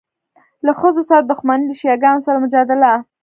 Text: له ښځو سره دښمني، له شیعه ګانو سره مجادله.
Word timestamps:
له 0.65 0.71
ښځو 0.79 1.01
سره 1.09 1.21
دښمني، 1.29 1.65
له 1.69 1.75
شیعه 1.79 1.97
ګانو 2.03 2.25
سره 2.27 2.41
مجادله. 2.43 2.91